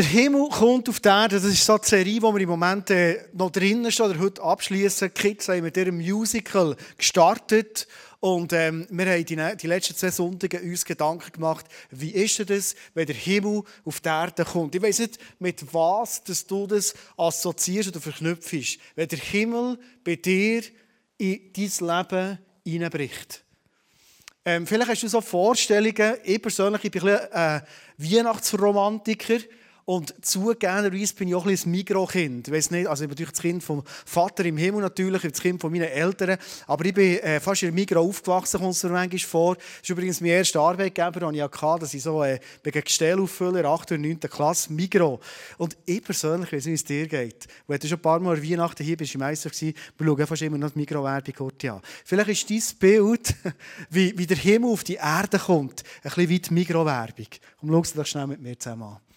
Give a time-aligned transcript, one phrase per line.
[0.00, 1.34] Der Himmel kommt auf die Erde.
[1.38, 4.42] Das ist so eine Serie, wo wir im Moment äh, noch drinnen stehen oder heute
[4.42, 5.12] abschließen.
[5.12, 7.86] Kids haben mit ihrem Musical gestartet.
[8.18, 12.76] Und ähm, wir haben die, die letzten zwei Sonntage uns Gedanken gemacht, wie ist das,
[12.94, 14.74] wenn der Himmel auf die Erde kommt.
[14.74, 18.78] Ich weiß nicht, mit was dass du das assoziierst oder verknüpfst.
[18.94, 20.62] Wenn der Himmel bei dir
[21.18, 23.44] in dein Leben hineinbricht.
[24.46, 26.14] Ähm, vielleicht hast du so Vorstellungen.
[26.24, 27.60] Ich persönlich ich bin ein, bisschen, äh,
[27.98, 29.40] Weihnachtsromantiker.
[29.90, 32.46] Und zugegebenerweise bin ich auch ein bisschen Mikrokind.
[32.46, 35.40] Ich weiß nicht, also ich bin natürlich das Kind vom Vater im Himmel natürlich, das
[35.40, 36.38] Kind von meinen Eltern.
[36.68, 39.54] Aber ich bin äh, fast in Migro aufgewachsen, kommt es mir manchmal vor.
[39.56, 43.18] Das ist übrigens mein erster Arbeitgeber, den ich hatte, dass ich so äh, gegen Gestell
[43.18, 43.90] auffülle, 8.
[43.90, 44.20] und 9.
[44.20, 45.18] Klasse, Migro.
[45.58, 47.48] Und ich persönlich, weiß nicht, wie es dir geht.
[47.66, 50.42] Weil du schon ein paar Mal Weihnachten hier bist, im Meister gewesen, wir schauen fast
[50.42, 51.80] immer noch die Migro-Werbung an.
[52.04, 53.34] Vielleicht ist dein Bild,
[53.90, 57.26] wie, wie der Himmel auf die Erde kommt, ein bisschen wie die Migro-Werbung.
[57.60, 59.09] Und schau es doch schnell mit mir zusammen an.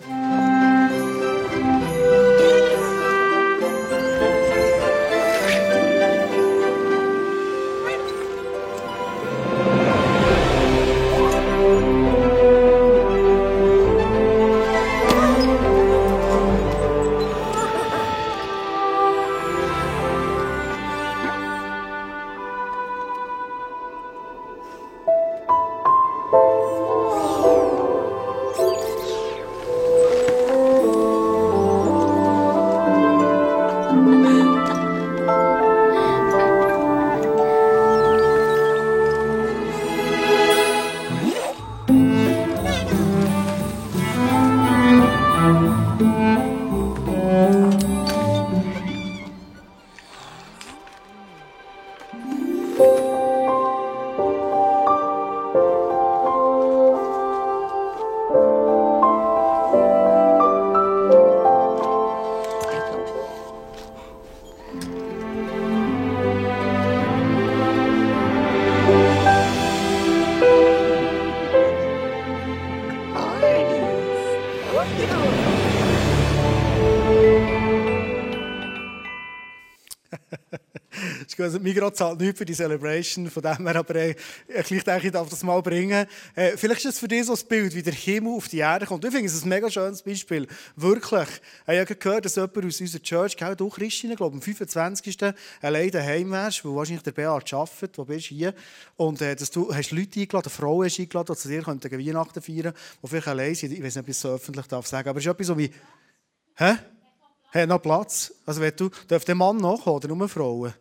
[0.00, 0.75] Música
[81.46, 84.16] Also, Migros zahlt nichts für die Celebration, von dem her aber äh,
[84.48, 86.06] ich denke, ich darf das mal bringen.
[86.34, 88.84] Äh, vielleicht ist es für dich so ein Bild, wie der Himmel auf die Erde
[88.84, 89.04] kommt.
[89.04, 90.48] Ich finde es ein mega schönes Beispiel.
[90.74, 91.28] Wirklich.
[91.68, 95.18] Ich habe gehört, dass jemand aus unserer Church, gell, du Christine, glaube am 25.
[95.62, 98.54] allein daheim wärst, wo wahrscheinlich der Beat arbeitet, wo bist du hier,
[98.96, 102.42] und äh, dass du hast Leute eingeladen, Frauen hast eingeladen, die zu dir könnten Weihnachten
[102.42, 103.72] feiern, die vielleicht allein sind.
[103.72, 105.56] Ich weiß nicht, ob ich es so öffentlich darf sagen, aber es ist etwas so
[105.56, 105.70] wie,
[106.56, 106.74] hä?
[107.52, 108.34] Hey, noch Platz?
[108.44, 110.74] Also, wenn du, darf der Mann noch oder nur Frauen?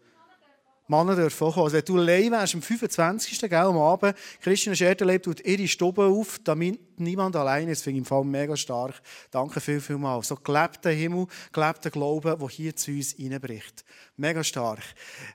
[0.87, 1.73] Männer dürfen auch kommen.
[1.73, 3.39] Wenn du allein wärst, am 25.
[3.41, 7.79] Gell, am Abend, Christian Scherterleib tut ihre Stube auf, damit niemand allein ist.
[7.79, 9.01] Das finde ich im Fall mega stark.
[9.31, 10.21] Danke viel, viel mal.
[10.23, 13.83] So gelebter Himmel, gelebter Glaube, der hier zu uns reinbricht.
[14.17, 14.81] Mega stark.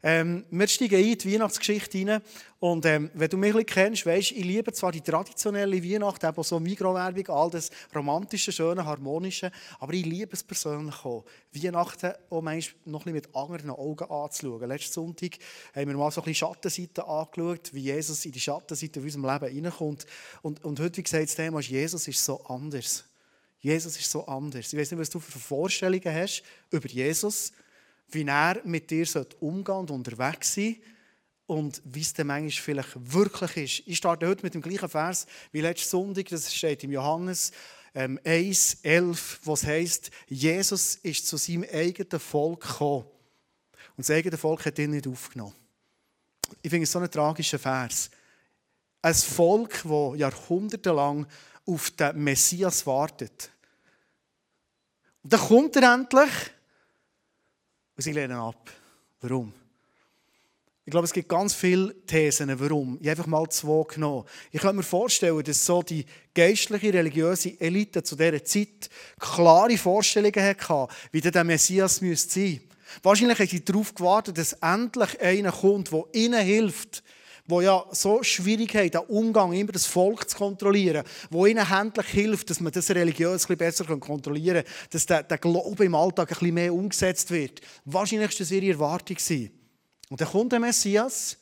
[0.03, 2.23] Ähm, wir steigen in die Weihnachtsgeschichte rein.
[2.61, 6.23] Und ähm, wenn du mich ein bisschen kennst, weißt, ich liebe zwar die traditionelle Weihnacht,
[6.23, 12.13] eben so Mikrowerbung, all das romantische, schöne, harmonische, aber ich liebe es persönlich auch, Weihnachten
[12.29, 14.69] auch manchmal noch ein bisschen mit anderen Augen anzuschauen.
[14.69, 15.39] Letzten Sonntag
[15.75, 19.65] haben wir mal so ein bisschen Schattenseiten angeschaut, wie Jesus in die Schattenseite unserem Leben
[19.65, 20.07] reinkommt.
[20.43, 23.05] Und, und heute, wie gesagt, das Thema ist, Jesus ist so anders.
[23.61, 24.73] Jesus ist so anders.
[24.73, 27.53] Ich weiß nicht, was du für Vorstellungen hast über Jesus,
[28.09, 29.07] wie er mit dir
[29.41, 30.77] umgehen und unterwegs sein
[31.47, 33.89] und wie es dann manchmal vielleicht wirklich ist.
[33.89, 37.53] Ich starte heute mit dem gleichen Vers wie letzten Sonntag, das steht im Johannes
[37.95, 43.05] ähm, 1, 11, wo es heisst, Jesus ist zu seinem eigenen Volk gekommen.
[43.97, 45.55] Und das eigene Volk hat ihn nicht aufgenommen.
[46.63, 48.11] Ich finde es so ein tragischer Vers.
[49.03, 51.27] Ein Volk, das jahrhundertelang
[51.67, 53.51] auf den Messias wartet.
[55.23, 56.31] Und dann kommt er endlich
[57.97, 58.71] und sie lehnen ab.
[59.21, 59.53] Warum?
[60.85, 62.99] Ich glaube, es gibt ganz viele Thesen, warum.
[63.01, 64.25] Ich habe einfach mal zwei genommen.
[64.51, 70.43] Ich könnte mir vorstellen, dass so die geistliche, religiöse Elite zu dieser Zeit klare Vorstellungen
[70.43, 72.61] hatte, wie der Messias sein müsste.
[73.03, 77.05] Wahrscheinlich haben sie darauf gewartet, dass endlich einer kommt, der ihnen hilft,
[77.51, 82.07] wo ja so schwierig hat, den Umgang immer das Volk zu kontrollieren, wo ihnen endlich
[82.07, 86.41] hilft, dass man das religiös ein besser kontrollieren kann, dass der, der Glaube im Alltag
[86.41, 87.61] ein mehr umgesetzt wird.
[87.85, 89.17] Wahrscheinlich war das ihre Erwartung.
[90.09, 91.37] Und dann kommt der Messias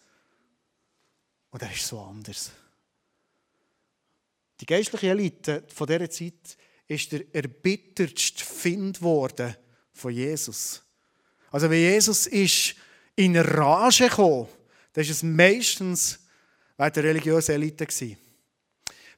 [1.51, 2.51] und er ist so anders.
[4.61, 6.57] Die geistliche Elite von dieser Zeit
[6.89, 9.55] ist der erbittertste Find worden
[9.93, 10.83] von Jesus.
[11.51, 12.75] Also wenn Jesus ist
[13.15, 14.49] in Rage gekommen,
[14.93, 16.19] dann war es meistens
[16.77, 17.87] bei der religiösen Elite.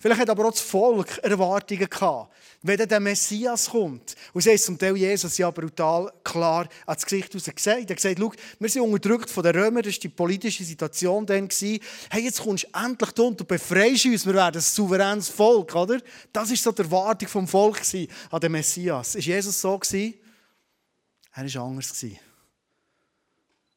[0.03, 2.33] Vielleicht hat aber auch das Volk Erwartungen gehabt,
[2.63, 4.15] wenn der Messias kommt.
[4.33, 7.69] Und sie haben zum Teil Jesus ja brutal klar ans Gesicht raus gesagt.
[7.69, 8.19] Er hat gesagt,
[8.59, 11.51] wir sind unterdrückt von den Römern, das war die politische Situation dann.
[12.09, 16.01] Hey, jetzt kommst du endlich und du befreist uns, wir werden ein souveränes Volk, oder?
[16.33, 17.83] Das war so die Erwartung vom Volk
[18.31, 19.17] an den Messias.
[19.17, 19.79] Ist Jesus so?
[19.79, 20.15] Gewesen?
[21.35, 21.91] Er war anders.
[21.91, 22.19] Gewesen.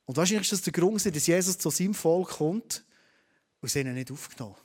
[0.06, 2.84] Und wahrscheinlich ist das der Grund, dass Jesus zu seinem Volk kommt
[3.62, 4.56] und sie ihn nicht aufgenommen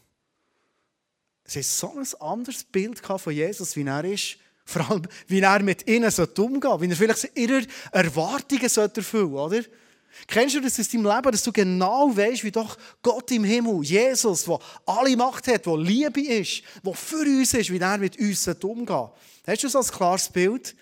[1.45, 4.37] Sie haben so ein anderes Bild von Jesus, wie er ist.
[4.67, 9.29] Vor allem, wie er mit ihnen umgehen sollte, wie er vielleicht ihre Erwartungen erfüllen sollte,
[9.31, 9.63] oder?
[10.27, 13.83] Kennst du das aus deinem Leben, dass du genau weißt, wie doch Gott im Himmel,
[13.83, 18.19] Jesus, der alle Macht hat, der Liebe ist, der für uns ist, wie er mit
[18.19, 19.13] uns umgehen sollte?
[19.47, 20.77] Hast du so ein klares Bild?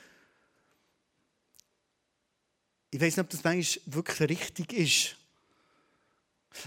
[2.97, 5.17] Ich weiß nicht, ob das manchmal wirklich richtig ist.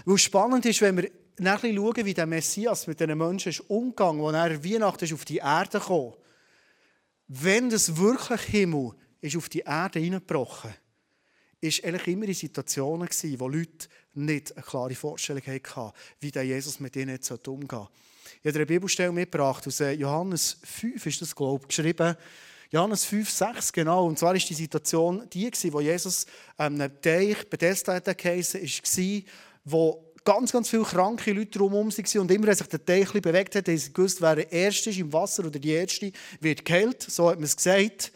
[0.04, 4.24] Weil spannend ist, wenn wir nachher schauen, wie der Messias mit diesen Menschen ist umgegangen,
[4.24, 6.12] als er Weihnachten ist auf die Erde kam.
[7.26, 10.72] Wenn das wirklich Himmel ist auf die Erde hineingebrochen
[11.60, 16.44] ist, eigentlich immer in Situationen gewesen, wo Leute nicht eine klare Vorstellung hatten, wie der
[16.44, 17.90] Jesus mit ihnen jetzt umgehen sollte.
[18.40, 22.16] Ich habe eine Bibelstelle mitgebracht, aus äh, Johannes 5 ist das, glaube ich, geschrieben.
[22.72, 24.06] Johannes 5, 6, genau.
[24.06, 26.24] Und zwar war die Situation die, wo Jesus
[26.56, 29.22] ähm, einem Teich, Bethesda geheissen, war,
[29.64, 33.56] wo ganz, ganz viele kranke Leute drumherum waren und immer, wenn sich der Teich bewegt
[33.56, 37.02] hat, haben sie gewusst, wer der Erste ist im Wasser oder die Erste wird geheilt.
[37.02, 38.12] So hat man es gesagt.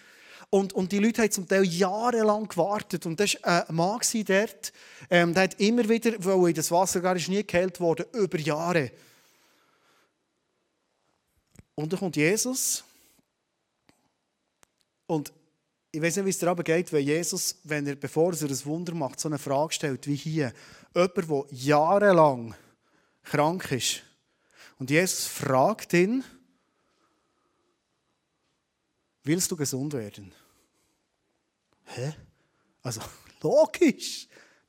[0.51, 3.07] Und, und die Leute haben zum Teil jahrelang gewartet.
[3.07, 4.73] Und das war ein Mann dort,
[5.11, 8.93] ähm, der hat immer wieder, weil in das Wasser gar nie geheilt worden, über Jahre.
[11.75, 12.85] Und dann kommt Jesus.
[15.15, 15.33] Und
[15.93, 18.65] ich weiß nicht, wie es dir aber geht, wenn Jesus, wenn er, bevor er ein
[18.65, 20.53] Wunder macht, so eine Frage stellt wie hier.
[20.93, 22.55] Jemand, der jahrelang
[23.23, 24.03] krank ist.
[24.79, 26.25] Und Jesus fragt ihn,
[29.23, 30.33] willst du gesund werden?
[31.85, 32.13] Hä?
[32.83, 33.01] Also,
[33.41, 34.27] logisch.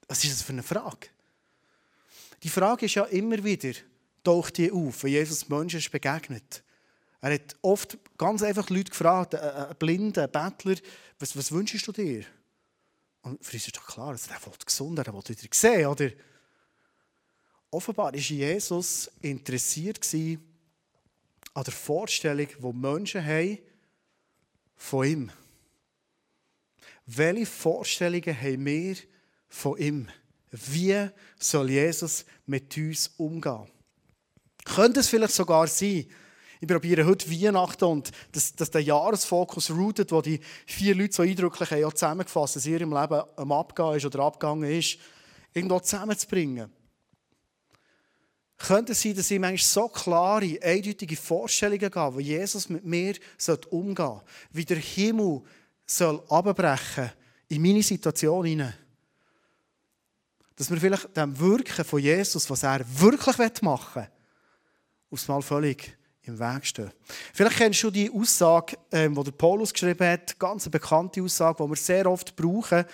[0.07, 1.07] Was ist das für eine Frage?
[2.43, 3.73] Die Frage ist ja immer wieder,
[4.23, 6.63] taucht die auf, wenn Jesus Menschen begegnet.
[7.25, 10.75] Er hat oft ganz einfach Leute gefragt, einen Blinden, einen Bettler,
[11.17, 12.23] was, was wünschst du dir?
[13.23, 16.11] Und für uns ist doch klar, er will gesund, er will wieder sehen, oder?
[17.71, 23.57] Offenbar war Jesus interessiert an der Vorstellung, die Menschen haben
[24.75, 25.31] von ihm.
[27.07, 28.97] Welche Vorstellungen haben wir
[29.47, 30.07] von ihm?
[30.51, 33.67] Wie soll Jesus mit uns umgehen?
[34.63, 36.05] Könnte es vielleicht sogar sein,
[36.61, 41.23] ich probiere heute Weihnachten und dass, dass der Jahresfokus routet, wo die vier Leute so
[41.23, 44.97] eindrücklich haben, zusammengefasst, dass ihr im Leben am Abgehen ist oder abgegangen ist,
[45.53, 46.71] irgendwo zusammenzubringen.
[48.57, 53.15] Könnte es sein, dass ich manchmal so klare, eindeutige Vorstellungen habe, wie Jesus mit mir
[53.69, 54.21] umgehen soll,
[54.51, 55.41] wie der Himmel
[55.85, 57.11] soll abbrechen
[57.49, 58.73] in meine Situation hinein.
[60.55, 64.09] Dass wir vielleicht dem Wirken von Jesus, was er wirklich machen will,
[65.11, 66.91] aufs Mal völlig im Weg stehen.
[67.33, 71.63] Vielleicht kennst du die Aussage, ähm, die der Paulus geschrieben hat, ganz eine bekannte Aussage,
[71.63, 72.85] die wir sehr oft brauchen,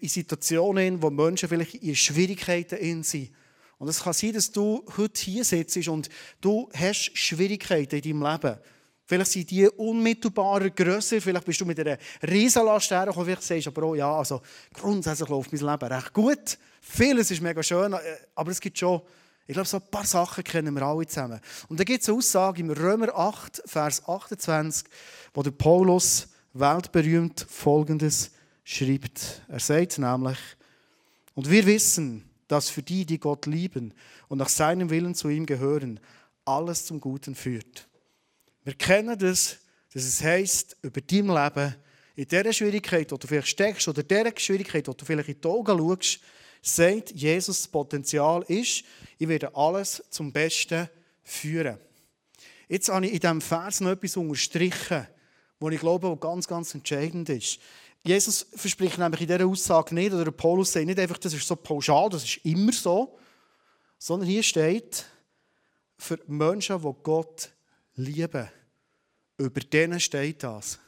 [0.00, 3.30] in Situationen, wo Menschen vielleicht in Schwierigkeiten sind.
[3.78, 8.30] Und es kann sein, dass du heute hier sitzt und du hast Schwierigkeiten in deinem
[8.30, 8.58] Leben.
[9.06, 13.70] Vielleicht sind die unmittelbarer grösser, vielleicht bist du mit einer Riesenlast hergekommen, vielleicht sagst du
[13.70, 14.40] aber auch, ja, also
[14.72, 16.58] grundsätzlich läuft mein Leben recht gut.
[16.80, 17.98] Vieles ist mega schön, äh,
[18.36, 19.02] aber es gibt schon
[19.50, 21.40] ich glaube, so ein paar Sachen kennen wir alle zusammen.
[21.68, 24.86] Und da gibt es eine Aussage im Römer 8, Vers 28,
[25.34, 28.30] wo der Paulus weltberühmt Folgendes
[28.62, 29.42] schreibt.
[29.48, 30.38] Er sagt nämlich,
[31.34, 33.92] und wir wissen, dass für die, die Gott lieben
[34.28, 35.98] und nach seinem Willen zu ihm gehören,
[36.44, 37.88] alles zum Guten führt.
[38.62, 39.58] Wir kennen das,
[39.92, 41.74] dass es heißt über dein Leben,
[42.14, 45.48] in dieser Schwierigkeit, wo du vielleicht steckst, oder dieser Schwierigkeit, wo du vielleicht in die
[45.48, 46.20] Augen schaust,
[46.62, 48.84] sagt Jesus, das Potenzial ist,
[49.18, 50.88] ich werde alles zum Besten
[51.22, 51.78] führen.
[52.68, 55.06] Jetzt habe ich in diesem Vers noch etwas unterstrichen,
[55.58, 57.58] was ich glaube, was ganz, ganz entscheidend ist.
[58.02, 61.56] Jesus verspricht nämlich in dieser Aussage nicht, oder Paulus sagt nicht einfach, das ist so
[61.56, 63.18] pauschal, das ist immer so,
[63.98, 65.04] sondern hier steht,
[65.98, 67.50] für Menschen, die Gott
[67.96, 68.48] lieben,
[69.36, 70.78] über denen steht das.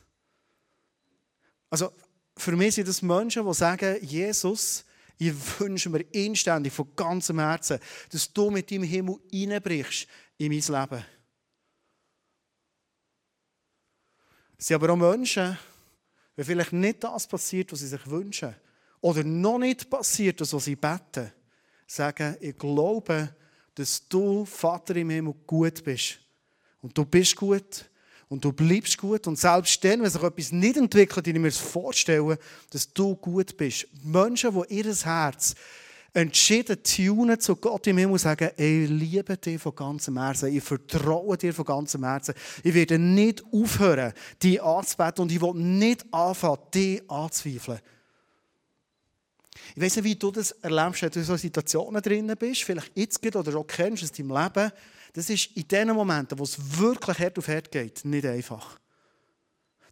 [1.68, 1.92] Also
[2.36, 4.84] für mich sind das Menschen, die sagen, Jesus,
[5.28, 7.78] ich wünsche mir inständig von ganzem Herzen,
[8.10, 10.06] dass du mit deinem Himmel reinbrichst
[10.38, 11.04] in mein Leben.
[14.56, 15.58] Es sind aber auch Menschen,
[16.36, 18.54] wenn vielleicht nicht das passiert, was sie sich wünschen,
[19.00, 21.32] oder noch nicht passiert, das, was sie beten,
[21.86, 23.34] sagen, ich glaube,
[23.74, 26.20] dass du, Vater im Himmel, gut bist
[26.82, 27.88] Und du bist gut.
[28.32, 29.26] Und du bleibst gut.
[29.26, 32.38] Und selbst dann, wenn sich etwas nicht entwickelt, ich mir vorstellen,
[32.70, 33.86] dass du gut bist.
[34.02, 35.54] Menschen, die ihr Herz
[36.14, 41.36] entschieden tunen zu Gott im Himmel sagen, ich liebe dich von ganzem Herzen, ich vertraue
[41.36, 42.34] dir von ganzem Herzen.
[42.62, 47.80] Ich werde nicht aufhören, dich anzubeten und ich will nicht anfangen, dich anzuzweifeln.
[49.74, 52.92] Ich weiß nicht, wie du das erlebst, wenn du in so Situationen drin bist, vielleicht
[52.94, 54.72] jetzt oder auch kennst aus deinem Leben.
[55.12, 58.78] Das ist in den Momenten, wo es wirklich hart auf hart geht, nicht einfach.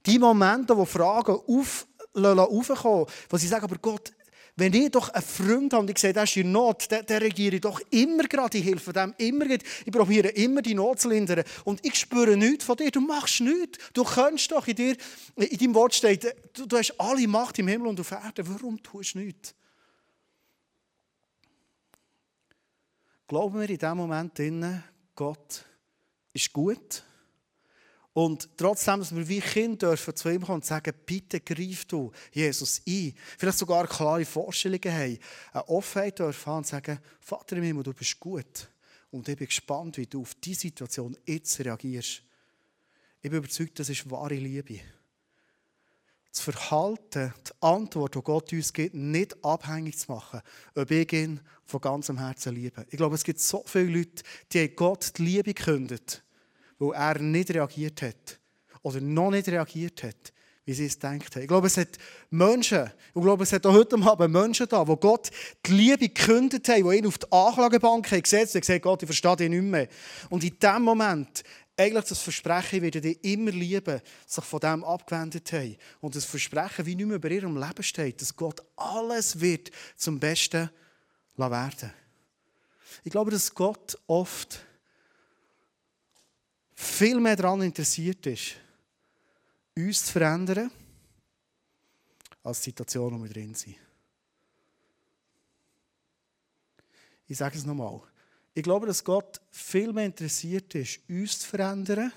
[0.07, 4.13] Die Momente, wo Fragen auf, aufkommen, wo sie sagen, aber Gott,
[4.57, 7.55] wenn ich doch einen Freund habe und ich sehe, der ist in Not, der, regiere
[7.55, 9.47] ich doch immer gerade, ich helfe dem immer.
[9.49, 11.45] Ich probiere immer die Not zu lindern.
[11.65, 12.91] Und ich spüre nichts von dir.
[12.91, 13.79] Du machst nichts.
[13.95, 14.97] Du kannst doch in dir,
[15.37, 18.47] in deinem Wort steht, du, du hast alle Macht im Himmel und auf Erden.
[18.49, 19.55] Warum tust du nichts?
[23.27, 24.39] Glauben wir in diesem Moment,
[25.21, 25.67] Gott
[26.33, 27.05] ist gut
[28.15, 32.11] und trotzdem, dass wir wie Kinder dürfen zu ihm kommen und sagen, bitte greif du
[32.33, 33.13] Jesus ein.
[33.37, 35.19] Vielleicht sogar klare Vorstellungen haben,
[35.53, 38.67] eine Offenheit dürfen und sagen, Vater im Himmel, du bist gut.
[39.11, 42.23] Und ich bin gespannt, wie du auf diese Situation jetzt reagierst.
[43.21, 44.81] Ich bin überzeugt, das ist wahre Liebe.
[46.33, 50.41] Das Verhalten, die Antwort, die Gott uns gibt, nicht abhängig zu machen,
[50.75, 52.87] ob ich ihn von ganzem Herzen liebe.
[52.91, 54.23] Ich glaube, es gibt so viele Leute,
[54.53, 56.23] die Gott die Liebe kündet
[56.81, 58.41] weil er nicht reagiert hat.
[58.83, 60.33] Oder noch nicht reagiert hat,
[60.65, 61.43] wie sie es denkt haben.
[61.43, 61.99] Ich glaube, es hat
[62.31, 65.31] Menschen, ich glaube, es hat auch heute Abend Menschen da, wo Gott
[65.67, 69.07] die Liebe gekündigt haben, die ihn auf die Anklagebank haben gesetzt und gesagt Gott, ich
[69.07, 69.89] verstehe dich nicht mehr.
[70.31, 71.43] Und in dem Moment
[71.81, 75.77] eigentlich das Versprechen, werde dich immer lieben, sich von dem abgewendet haben.
[76.01, 80.21] Und das Versprechen, wie nicht mehr über ihrem Leben steht, dass Gott alles wird zum
[80.21, 80.71] Besten
[81.37, 81.93] werden.
[83.03, 84.61] Ich glaube, dass Gott oft
[86.75, 88.57] viel mehr daran interessiert ist,
[89.77, 90.71] uns zu verändern,
[92.43, 93.77] als die Situation, in der wir drin sind.
[97.27, 98.01] Ich sage es nochmal.
[98.61, 102.13] Ich glaube, dass Gott viel mehr interessiert ist, uns zu verändern,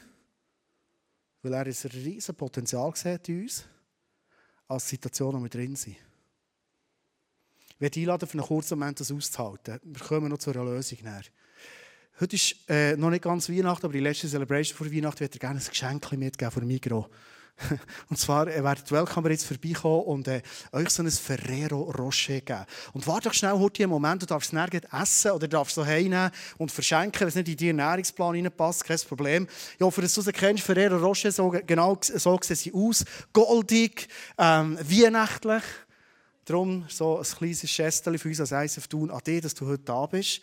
[1.41, 3.63] weil er ein riesiges Potenzial sieht in uns,
[4.67, 5.95] als die Situation, in der wir drin sind.
[7.69, 9.79] Ich werde einladen, für einen kurzen Moment das auszuhalten.
[9.85, 11.23] Wir kommen noch zu einer Lösung näher.
[12.19, 15.39] Heute ist äh, noch nicht ganz Weihnachten, aber die letzte Celebration vor Weihnachten würde ich
[15.39, 17.05] gerne ein Geschenk mitgeben von Migros.
[18.10, 20.41] und zwar äh, werden die Weltkammer jetzt vorbeikommen und äh,
[20.72, 22.65] euch so ein Ferrero Rocher geben.
[22.93, 25.83] Und warte doch schnell heute einen Moment, du darfst es nirgends essen oder darfst es
[25.83, 29.48] so heimnehmen und verschenken, wenn es nicht in deinen Ernährungsplan reinpasst, kein Problem.
[29.77, 33.05] Ich hoffe, dass du kennst, Ferrero Rocher, so, genau so sehen sie aus.
[33.31, 34.07] Goldig,
[34.38, 35.63] ähm, weihnachtlich.
[36.45, 39.83] Darum so ein kleines Schästchen für uns als ISF tun an dir, dass du heute
[39.83, 40.41] da bist.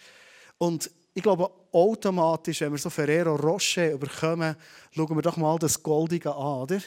[0.57, 4.57] Und ich glaube, automatisch, wenn wir so Ferrero Rocher bekommen,
[4.95, 6.81] schauen wir doch mal das Goldige an, oder?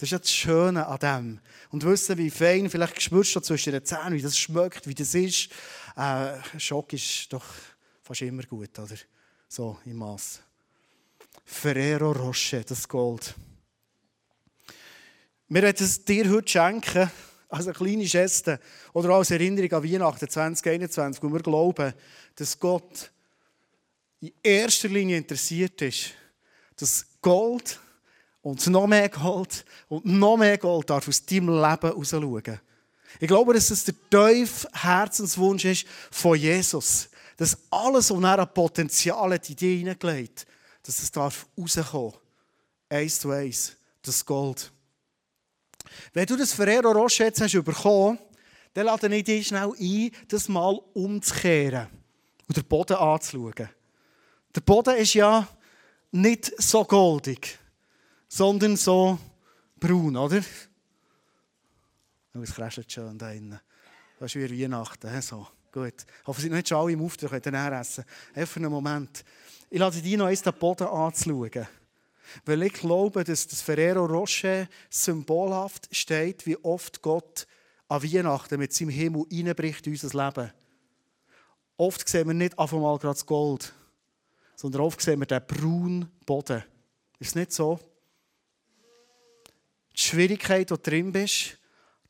[0.00, 1.40] Das ist ja das Schöne an dem.
[1.68, 5.14] Und wissen, wie fein, vielleicht spürst du zwischen den Zähnen, wie das schmeckt, wie das
[5.14, 5.50] ist.
[5.94, 7.44] Äh, Schock ist doch
[8.00, 8.94] fast immer gut, oder?
[9.46, 10.40] So im Maß.
[11.44, 13.34] Ferrero Rocher, das Gold.
[15.48, 17.10] Wir werden es dir heute schenken,
[17.50, 18.58] als eine kleine Geste
[18.94, 21.92] oder als Erinnerung an Weihnachten 2021, wo wir glauben,
[22.36, 23.12] dass Gott
[24.20, 26.12] in erster Linie interessiert ist,
[26.76, 27.78] dass Gold
[28.42, 32.60] und noch mehr Gold und noch mehr Gold darf aus deinem Leben herausschauen.
[33.18, 38.54] Ich glaube, dass es der tiefe Herzenswunsch ist von Jesus, dass alles, was er an
[38.54, 40.46] Potenzial in dich hineingelegt
[40.82, 42.14] dass es darf rauskommen.
[42.88, 44.72] Eins zu eins, das Gold.
[46.12, 48.18] Wenn du das Ferrero Rocher jetzt hast bekommen,
[48.74, 51.86] dann lade ich dich schnell ein, das mal umzukehren
[52.48, 53.68] und den Boden anzuschauen.
[54.54, 55.46] Der Boden ist ja
[56.10, 57.59] nicht so goldig,
[58.30, 59.18] sondern so
[59.78, 60.40] braun, oder?
[62.34, 63.60] Oh, es kräschelt schön da innen.
[64.18, 65.20] Das ist wie Weihnachten.
[65.20, 65.94] So, gut.
[66.20, 68.04] Ich hoffe, nicht schon alle im Auftrag, können dann essen.
[68.34, 69.24] Einfach einen Moment.
[69.68, 71.66] Ich lasse dich noch eins den Boden anzuschauen.
[72.44, 77.48] Weil ich glaube, dass das Ferrero Rocher symbolhaft steht, wie oft Gott
[77.88, 80.52] an Weihnachten mit seinem Himmel reinbricht in unser Leben.
[81.76, 83.72] Oft sehen wir nicht einfach mal gerade das Gold,
[84.54, 86.62] sondern oft sehen wir den braunen Boden.
[87.18, 87.80] Ist es nicht so?
[90.00, 91.58] Die Schwierigkeit, du drin bist,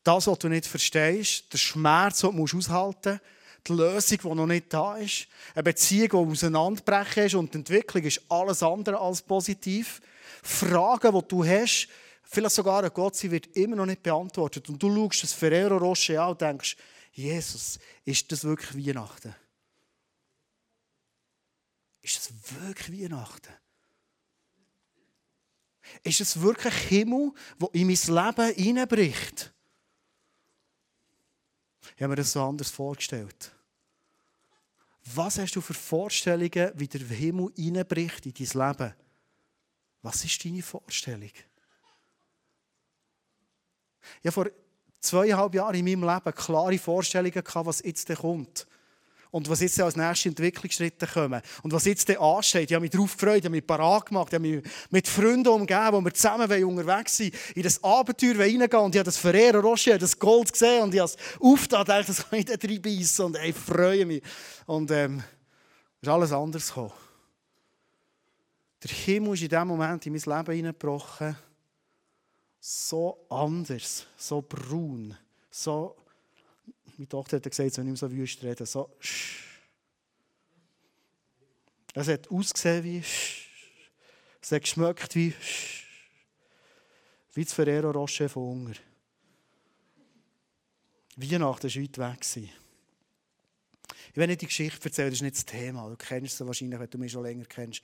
[0.04, 4.47] das, was du nicht verstehst, der Schmerz, den du aushalten musst, die Lösung, die noch
[4.47, 9.23] nicht da ist, eine Beziehung, die auseinanderbrechen ist und die Entwicklung ist alles andere als
[9.23, 10.00] positiv.
[10.42, 11.88] Fragen, die du hast,
[12.23, 14.68] vielleicht sogar an Gott, sie wird immer noch nicht beantwortet.
[14.68, 16.76] Und du schaust das Ferrero Rocher an und denkst,
[17.12, 19.35] Jesus, ist das wirklich Weihnachten?
[22.02, 22.32] Ist das
[22.62, 23.52] wirklich Weihnachten?
[26.02, 29.52] Ist es wirklich Himmel, der in mein Leben hineinbricht?
[31.97, 33.52] Ich habe mir das so anders vorgestellt.
[35.14, 38.94] Was hast du für Vorstellungen, wie der Himmel hineinbricht in dein Leben?
[40.02, 41.30] Was ist deine Vorstellung?
[44.23, 44.47] Ich habe vor
[45.00, 48.66] zweieinhalb Jahren in meinem Leben klare Vorstellungen was jetzt kommt.
[49.31, 51.41] Und was jetzt als nächste Entwicklungsschritte kommen.
[51.63, 52.71] Und was jetzt ansteht.
[52.71, 55.49] Ich habe mich darauf gefreut, ich habe mich parat gemacht, ich habe mich mit Freunden
[55.49, 58.81] umgeben, wo wir zusammen unterwegs sind, in das Abenteuer reingehen.
[58.81, 62.07] Und ich habe das Ferrero Rocher, das Gold gesehen und ich habe es aufgetan, dachte,
[62.09, 63.25] das kann ich da reinbeissen.
[63.27, 64.23] Und ich freue mich.
[64.67, 65.23] Und ähm,
[66.01, 66.93] ist alles anders gekommen.
[68.83, 71.37] Der Himmel ist in diesem Moment in mein Leben hineingebrochen.
[72.59, 75.17] So anders, so braun,
[75.51, 75.97] so
[77.00, 78.66] meine Tochter hat gesagt, nicht mehr so wüst reden.
[78.66, 78.95] So,
[81.95, 83.02] es hat ausgesehen wie
[84.42, 85.35] Es hat geschmeckt wie
[87.33, 88.75] wie das Ferrero Rocher von Hunger.
[91.16, 92.50] Weihnachten war weit weg.
[94.11, 95.88] Ich will nicht die Geschichte erzählen, das ist nicht das Thema.
[95.88, 97.80] Du kennst sie wahrscheinlich, wenn du mich schon länger kennst.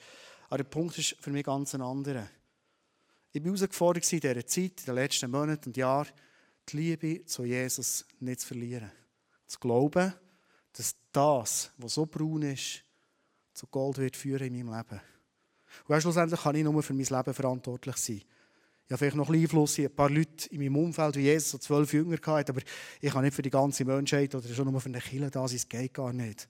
[0.49, 2.29] Aber der Punkt ist für mich ganz ein anderer.
[3.33, 6.13] Ich war herausgefordert in dieser Zeit, in den letzten Monaten und Jahren,
[6.69, 8.91] die Liebe zu Jesus nicht zu verlieren
[9.47, 10.13] zu glauben,
[10.73, 12.83] dass das, was so braun ist,
[13.55, 15.01] zu Gold wird führen in meinem Leben.
[15.89, 18.23] Und schlussendlich kann ich nur für mein Leben verantwortlich sein.
[18.87, 21.59] Ich habe vielleicht noch ein Einfluss, ein paar Leute in meinem Umfeld, wie Jesus so
[21.59, 22.63] zwölf Jünger hatte, aber
[23.01, 25.57] ich kann nicht für die ganze Menschheit oder schon nur für eine Kirche da sein,
[25.57, 26.49] es geht gar nicht.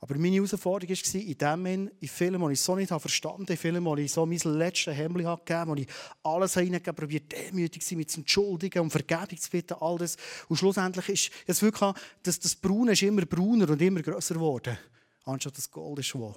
[0.00, 3.52] Aber meine Herausforderung war, in dem Moment, in Filmen, die ich so nicht verstanden habe,
[3.52, 5.88] in Filmen, wo ich so mein letztes Hemd gegeben habe, wo ich
[6.22, 10.16] alles hineingegeben probiert, demütig zu sein, mit zu entschuldigen und Vergebung zu bitten, all das.
[10.48, 14.78] Und schlussendlich ist es wirklich, dass das Braune ist immer brauner und immer grösser geworden,
[15.24, 16.34] anstatt das Gold ist wo.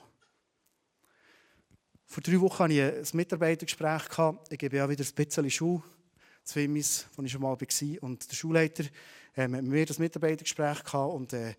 [2.07, 4.01] Vor drei Wochen hatte ich ein Mitarbeitergespräch.
[4.49, 5.81] Ich gebe ja wieder ein bisschen Schule,
[6.43, 8.03] zwei Wimmis, wo ich schon mal war.
[8.03, 8.83] Und der Schulleiter
[9.37, 11.53] äh, mit mir das Mitarbeitergespräch gehabt und äh,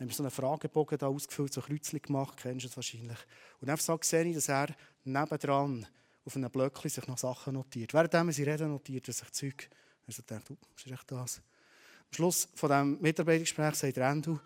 [0.00, 3.18] haben wir so einen Fragebogen da ausgefüllt, so ein Kreuzchen gemacht, kennst du es wahrscheinlich.
[3.60, 5.86] Und so sehe ich, dass er nebendran
[6.24, 7.92] auf einem Blöckchen sich noch Sachen notiert.
[7.94, 9.68] Während sie reden, notiert er sich Zeug.
[10.06, 11.38] Er so denkt, oh, ist echt das?
[11.38, 14.38] Am Schluss von diesem Mitarbeitergespräch sagt Randu,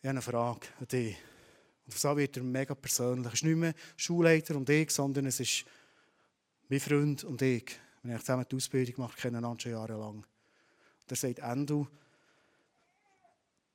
[0.00, 1.16] ich habe eine Frage an dich.
[1.86, 3.26] Und so wird er mega persönlich.
[3.26, 5.64] Es ist nicht mehr Schulleiter und ich, sondern es ist
[6.68, 7.78] mein Freund und ich.
[8.02, 10.16] Wir haben zusammen die Ausbildung gemacht, kennen einander schon jahrelang.
[10.16, 11.88] Und er sagt, Endo,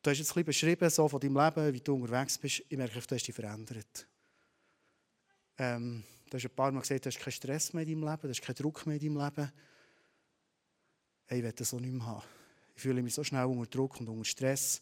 [0.02, 2.64] Du hast jetzt ein bisschen beschrieben so von deinem Leben, wie du unterwegs bist.
[2.70, 4.08] Ich merke, du hast dich verändert.
[5.58, 8.22] Ähm, du hast ein paar Mal gesagt, du hast keinen Stress mehr in deinem Leben,
[8.22, 9.52] du hast keinen Druck mehr in deinem Leben.
[11.26, 12.24] Hey, ich will das so nicht mehr haben.
[12.76, 14.82] Ich fühle mich so schnell unter Druck und unter Stress.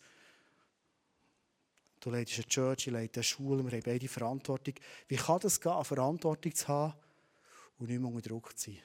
[1.99, 4.75] Du leitest eine Church, ich leite eine Schule, wir haben beide Verantwortung.
[5.08, 6.93] Wie kann das gehen, Verantwortung zu haben
[7.80, 8.80] und nicht mehr unter Druck zu sein?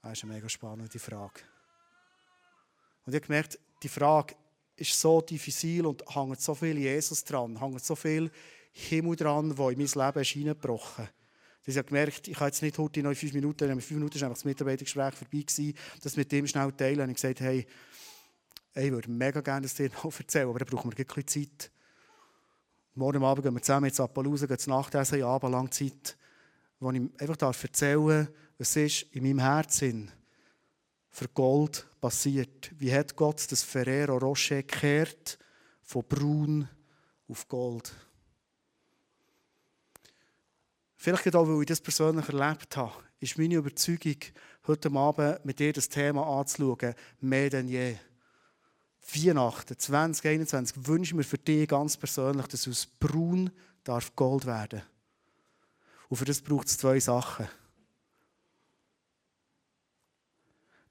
[0.00, 1.40] Das ist eine mega spannende Frage.
[3.04, 4.34] Und ich habe gemerkt, die Frage,
[4.76, 8.30] ist so diffizil und hängt so viel Jesus dran, hängt so viel
[8.72, 11.12] Himmel dran, wo in mein Leben ist hineingebrochen ist.
[11.68, 14.22] Ich habe gemerkt, ich kann jetzt nicht heute noch fünf Minuten, in fünf Minuten ist
[14.22, 17.10] einfach das Mitarbeitergespräch vorbei gewesen, das mit dem schnell teilen.
[17.10, 17.66] Ich gesagt, hey,
[18.74, 21.70] ich würde mega gerne das dir noch erzählen, aber dann brauchen wir ein bisschen Zeit.
[22.94, 26.16] Morgen Abend gehen wir zusammen ins Appaloosa, gehen zu Nachtessen, ja, aber lange Zeit,
[26.78, 30.10] wo ich einfach erzählen darf, was ist in meinem Herzen
[31.16, 32.70] für Gold passiert.
[32.78, 35.38] Wie hat Gott das Ferrero Rocher gekehrt
[35.82, 36.68] von braun
[37.26, 37.90] auf Gold?
[40.94, 44.16] Vielleicht auch, weil ich das persönlich erlebt habe, ist meine Überzeugung,
[44.66, 47.96] heute Abend mit dir das Thema anzuschauen, mehr denn je.
[49.14, 53.50] Weihnachten 2021 wünsche ich mir für dich ganz persönlich, dass aus braun
[53.84, 54.82] darf Gold werden.
[56.10, 57.48] Und für das braucht es zwei Sachen.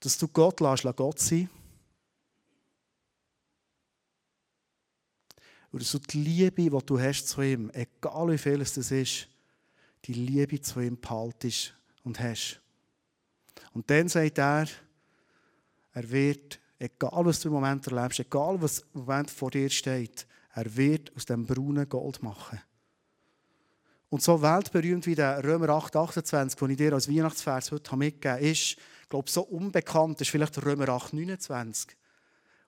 [0.00, 1.48] Dass du Gott lässt, Gott sein.
[5.72, 8.90] Und dass du die Liebe, die du hast zu ihm, egal wie viel es das
[8.90, 9.28] ist,
[10.04, 12.60] die Liebe zu ihm behaltest und hast.
[13.72, 14.68] Und dann sagt er,
[15.92, 20.26] er wird, egal was du im Moment erlebst, egal was im Moment vor dir steht,
[20.54, 22.60] er wird aus dem braunen Gold machen.
[24.08, 28.36] Und so weltberühmt wie der Römer 8, 28, den ich dir als Weihnachtsvers heute mitgegeben
[28.36, 28.76] habe, ist,
[29.06, 31.96] ich glaube, so unbekannt ist vielleicht Römer 8, 29.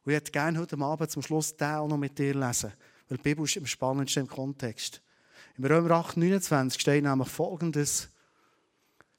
[0.04, 2.72] Und ich hätte gerne heute Abend zum Schluss den auch noch mit dir lesen,
[3.08, 5.02] weil die Bibel ist am spannendsten im Kontext.
[5.56, 8.08] Im Römer 8, 29 steht nämlich Folgendes.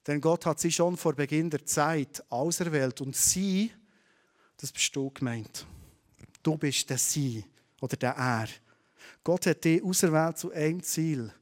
[0.08, 3.74] Denn Gott hat sie schon vor Beginn der Zeit auserwählt und sie,
[4.56, 5.66] das bist du gemeint.
[6.42, 7.44] Du bist der Sie
[7.82, 8.48] oder der Er.
[9.26, 11.34] Gott hat dich auserwählt zu einem Ziel.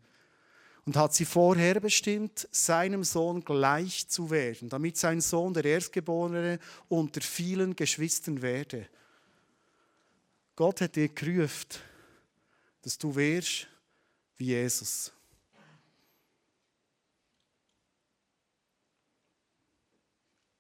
[0.88, 7.19] Und hat sie vorherbestimmt, seinem Sohn gleich zu werden, damit sein Sohn der Erstgeborene unter
[7.19, 8.88] vielen Geschwistern werde.
[10.56, 11.67] Gott hat dir gerufen,
[12.82, 13.67] dass du wirst
[14.38, 15.12] wie Jesus.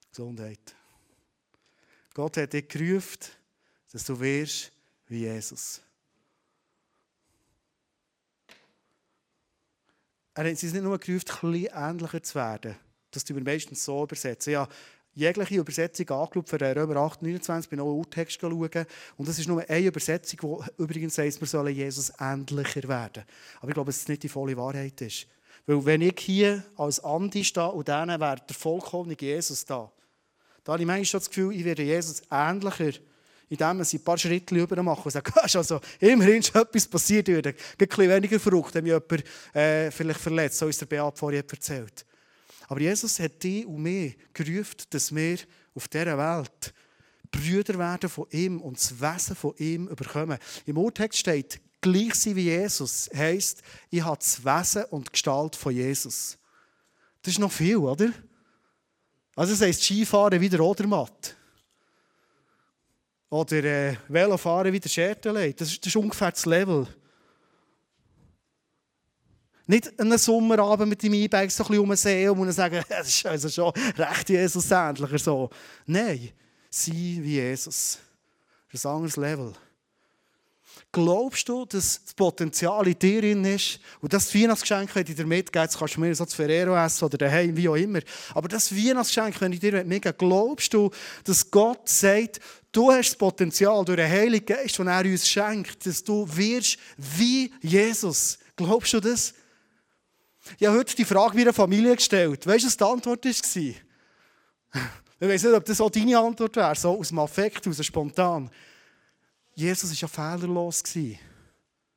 [0.09, 0.75] Gesundheit.
[2.13, 3.31] Gott hat dich gerufen,
[3.93, 4.73] dass du wirst
[5.07, 5.81] wie Jesus.
[10.37, 12.75] Er hat uns nicht nur gerufen, etwas ähnlicher zu werden.
[13.09, 14.53] Das tun wir meistens so übersetzen.
[14.53, 14.67] Ja,
[15.15, 18.85] jegliche Übersetzung angeschaut für Römer 8, 29, bin auch Urtext schauen.
[19.17, 23.23] Und das ist nur eine Übersetzung, die übrigens heißt, wir sollen Jesus ähnlicher werden.
[23.59, 25.25] Aber ich glaube, dass es nicht die volle Wahrheit ist.
[25.65, 29.91] Weil wenn ich hier als Andi stehe und dann wäre der vollkommene Jesus da,
[30.63, 32.91] da habe ich manchmal schon das Gefühl, ich werde Jesus ähnlicher
[33.49, 37.53] indem sie ein paar Schritte rüber machen und sagen, also, immerhin ist etwas passiert, ein
[37.77, 39.23] bisschen weniger verrückt, wenn mich jemand
[39.55, 42.05] äh, vielleicht verletzt, so uns der Beat vorher erzählt.
[42.67, 45.37] Aber Jesus hat dich und mich gerufen, dass wir
[45.73, 46.73] auf dieser Welt
[47.31, 50.37] Brüder werden von ihm und das Wesen von ihm überkommen.
[50.65, 55.55] Im Urtext steht, gleich sein wie Jesus, heisst, ich habe das Wesen und die Gestalt
[55.55, 56.37] von Jesus.
[57.21, 58.11] Das ist noch viel, oder?
[59.35, 61.36] Also das heisst, Skifahren wie der Odermatt.
[63.29, 65.51] Oder äh, Velofahren wie der Schertelei.
[65.51, 66.87] Das, das ist ungefähr das Level.
[69.65, 73.49] Nicht einen Sommerabend mit dem E-Bike so ein bisschen umsehen und sagen, das ist also
[73.49, 75.49] schon recht Jesus-ähnlicher so.
[75.85, 76.29] Nein,
[76.69, 77.99] sei wie Jesus.
[78.71, 79.53] Das ist ein anderes Level.
[80.91, 85.25] Glaubst du, dass das Potenzial in dir drin ist und das Weihnachtsgeschenk, wenn ich dir
[85.25, 87.99] mitgebe, jetzt kannst du mir so das Ferrero essen oder daheim, wie auch immer,
[88.33, 90.89] aber das Weihnachtsgeschenk, wenn ich dir mitgebe, glaubst du,
[91.25, 92.39] dass Gott sagt,
[92.77, 96.77] du hast das Potenzial durch den Heiligen Geist, den er uns schenkt, dass du wirst
[96.95, 98.37] wie Jesus.
[98.55, 99.33] Glaubst du das?
[100.59, 102.45] Ich habe heute die Frage meiner Familie gestellt.
[102.45, 103.73] Weißt du, was die Antwort war?
[105.19, 107.83] Ich weiß nicht, ob das auch deine Antwort wäre, so aus dem Affekt, aus dem
[107.83, 108.51] Spontan.
[109.55, 110.83] Jesus war ja fehlerlos.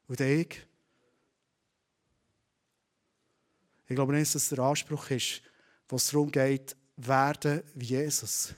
[0.08, 0.66] Und ich?
[3.86, 5.42] Ich glaube nicht, dass das der Anspruch ist,
[5.90, 8.54] was darum geht, werden wie Jesus.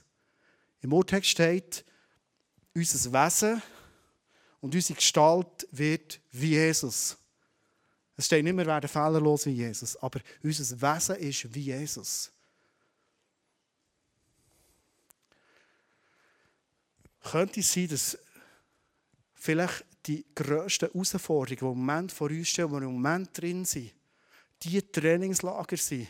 [0.80, 1.84] Im Urtext steht,
[2.74, 3.62] unser Wesen
[4.60, 7.16] und unsere Gestalt wird wie Jesus.
[8.16, 12.30] Es steht nicht mehr, wir werden fehlerlos wie Jesus, aber unser Wesen ist wie Jesus.
[17.22, 18.18] Könnte es sein, dass
[19.34, 23.64] vielleicht die grössten Herausforderungen, die im Moment vor uns stehen, wo wir im Moment drin
[23.64, 23.92] sind,
[24.62, 26.08] die Trainingslager sind,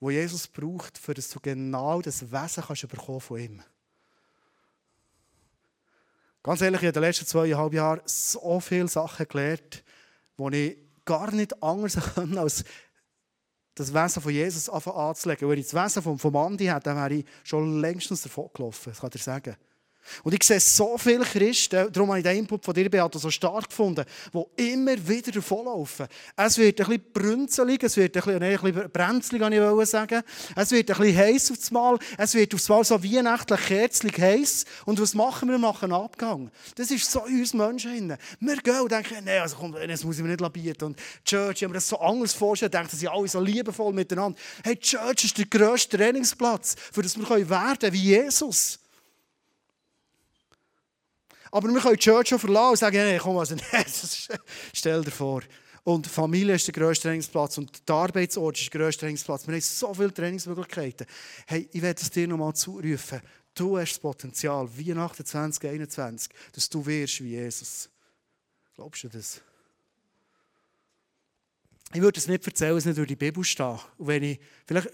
[0.00, 3.62] wo Jesus braucht, für dass du genau das Wesen kannst bekommen von ihm.
[6.42, 9.84] Ganz ehrlich, ich habe in den letzten zweieinhalb Jahren so viele Sachen gelernt,
[10.38, 12.64] die ich gar nicht anders kann, als
[13.74, 15.48] das Wesen von Jesus anzulegen.
[15.48, 18.90] Wenn ich das Wesen von, von Andi hätte, dann wäre ich schon längstens davon gelaufen,
[18.90, 19.56] das kann ich dir sagen.
[20.24, 23.30] Und ich sehe so viele Christen, darum habe ich den Input von dir, Beate, so
[23.30, 26.06] stark gefunden, die immer wieder davonlaufen.
[26.36, 29.88] Es wird ein bisschen brünzelig, es wird ein bisschen, nein, ein bisschen brenzlig, kann ich
[29.88, 30.22] sagen.
[30.56, 34.64] Es wird ein bisschen heiß aufs Mal, es wird aufs Mal so weihnachtlich kerzlig heiß.
[34.86, 35.54] Und was machen wir?
[35.54, 36.50] Wir machen einen Abgang.
[36.76, 38.16] Das ist so in uns Menschen.
[38.40, 40.76] Wir gehen und denken, nein, also komm, das muss ich mir nicht labieren.
[40.82, 44.38] Und Church, ich habe mir das so anders vorstellen, denken, sie alle so liebevoll miteinander.
[44.64, 48.81] Hey, Church ist der grösste Trainingsplatz, für das wir werden können wie Jesus.
[51.52, 53.84] Aber wir können die Church schon verlassen und sagen, nee, komm, also, nee,
[54.72, 55.42] stell dir vor.
[55.84, 59.46] Und Familie ist der grösste Trainingsplatz und der Arbeitsort ist der grösste Trainingsplatz.
[59.46, 61.06] Wir haben so viele Trainingsmöglichkeiten.
[61.46, 63.20] Hey, ich werde es dir nochmal zurufen.
[63.54, 67.90] Du hast das Potenzial, wie nach 2021, dass du wirst wie Jesus.
[68.74, 69.42] Glaubst du das?
[71.92, 73.66] Ich würde es nicht erzählen, es nicht durch die Bibel steht.
[73.98, 74.88] Und wenn ich vielleicht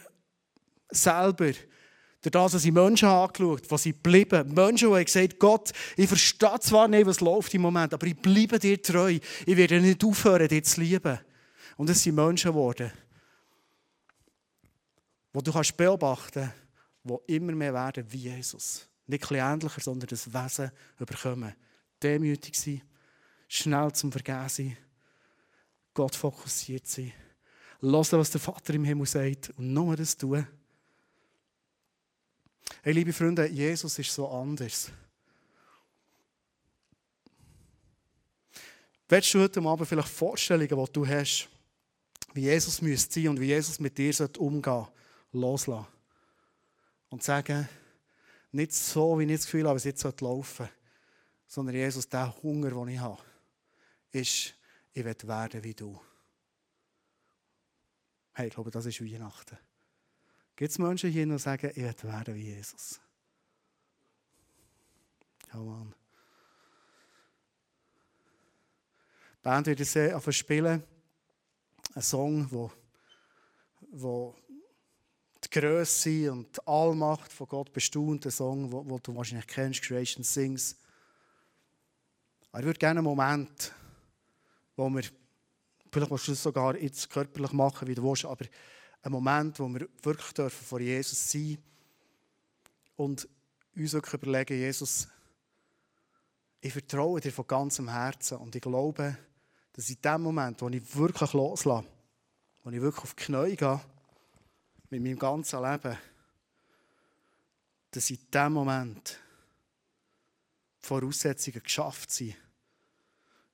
[0.91, 1.53] selber
[2.31, 4.53] durch das, was ich Menschen angeschaut was sie geblieben.
[4.55, 8.59] Menschen, die gesagt Gott, ich verstehe zwar nicht, was läuft im Moment, aber ich bleibe
[8.59, 9.19] dir treu.
[9.47, 11.19] Ich werde nicht aufhören, dich zu lieben.
[11.77, 12.91] Und es sind Menschen geworden,
[15.35, 16.51] die du kannst beobachten
[17.05, 18.89] kannst, die immer mehr werden wie Jesus.
[19.07, 21.55] Nicht ähnlicher, sondern das Wesen überkommen.
[22.03, 22.83] Demütig sein,
[23.49, 24.77] schnell zum Vergehen sein,
[25.95, 27.13] Gott fokussiert sein,
[27.81, 30.47] hören, was der Vater im Himmel sagt und nur das tun.
[32.83, 34.91] Hey, liebe Freunde, Jesus ist so anders.
[39.09, 41.49] Willst du heute Abend vielleicht Vorstellungen, die du hast,
[42.35, 44.93] wie Jesus müsste sein und wie Jesus mit dir umgehen sollte,
[45.33, 45.87] loslassen?
[47.11, 47.69] Und sagen,
[48.53, 50.69] nicht so, wie ich das Gefühl habe, es jetzt laufen
[51.49, 53.23] sondern Jesus, der Hunger, den ich habe,
[54.13, 54.55] ist,
[54.93, 55.99] ich will werden wie du.
[58.33, 59.59] Hey, ich glaube, das ist Weihnachten.
[60.59, 62.99] Gibt es Menschen hier, die sagen, ich will werden wie Jesus?
[65.53, 65.95] Ja, Mann.
[69.35, 70.83] Die Band wird jetzt auf spielen.
[71.95, 72.73] Ein Song, wo,
[73.93, 74.35] wo
[75.45, 78.27] die Größe und die Allmacht von Gott bestaunt.
[78.27, 80.77] Ein Song, wo du wahrscheinlich kennst, Creation Sings.
[82.51, 83.73] Aber ich würde gerne einen Moment,
[84.75, 85.05] wo wir,
[85.93, 88.45] vielleicht willst du es sogar jetzt körperlich machen, wie du willst, aber
[89.03, 91.59] einen Moment, wo wir wirklich dürfen vor Jesus sein
[92.97, 93.29] und
[93.77, 95.09] uns wirklich überlegen, Jesus,
[96.61, 99.17] ich vertraue dir von ganzem Herzen und ich glaube,
[99.73, 101.87] dass in dem Moment, wo ich wirklich loslasse,
[102.65, 103.81] wo ich wirklich auf die Knie gehe,
[104.91, 105.97] mit meinem ganzen Leben,
[107.91, 109.21] dass in dem Moment
[110.83, 112.37] die Voraussetzungen geschafft sind,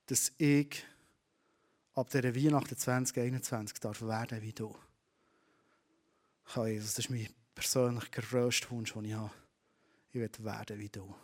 [0.06, 0.84] dass ich
[1.94, 4.74] ab der Weihnachten 2021 darf werden wie du.
[6.54, 9.30] Das ist mein persönlicher grösster Wunsch, den ich habe.
[10.10, 11.14] Ich will werden wie du.